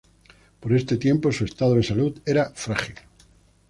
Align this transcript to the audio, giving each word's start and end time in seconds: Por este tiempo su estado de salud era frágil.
Por 0.59 0.73
este 0.73 0.97
tiempo 0.97 1.31
su 1.31 1.45
estado 1.45 1.75
de 1.75 1.83
salud 1.83 2.19
era 2.25 2.49
frágil. 2.55 2.95